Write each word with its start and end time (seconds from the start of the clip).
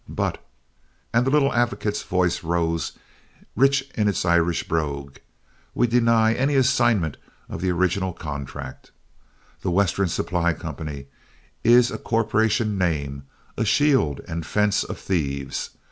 But," 0.09 0.43
and 1.13 1.27
the 1.27 1.29
little 1.29 1.53
advocate's 1.53 2.01
voice 2.01 2.43
rose, 2.43 2.93
rich 3.55 3.83
in 3.93 4.07
its 4.07 4.25
Irish 4.25 4.67
brogue, 4.67 5.17
"we 5.75 5.85
deny 5.85 6.33
any 6.33 6.55
assignment 6.55 7.17
of 7.47 7.61
the 7.61 7.69
original 7.69 8.11
contract. 8.11 8.89
The 9.61 9.69
Western 9.69 10.07
Supply 10.07 10.53
Company 10.53 11.05
is 11.63 11.91
a 11.91 11.99
corporation 11.99 12.79
name, 12.79 13.25
a 13.55 13.63
shield 13.63 14.21
and 14.27 14.43
fence 14.43 14.83
of 14.83 14.97
thieves. 14.97 15.69